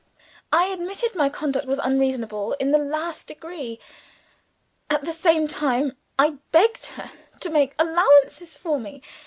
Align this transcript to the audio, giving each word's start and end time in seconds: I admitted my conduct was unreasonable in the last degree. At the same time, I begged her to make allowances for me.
I 0.51 0.65
admitted 0.69 1.13
my 1.13 1.29
conduct 1.29 1.67
was 1.67 1.77
unreasonable 1.77 2.53
in 2.53 2.71
the 2.71 2.79
last 2.79 3.27
degree. 3.27 3.79
At 4.89 5.05
the 5.05 5.11
same 5.13 5.47
time, 5.47 5.95
I 6.17 6.37
begged 6.51 6.87
her 6.97 7.11
to 7.39 7.49
make 7.51 7.75
allowances 7.77 8.57
for 8.57 8.79
me. 8.79 9.03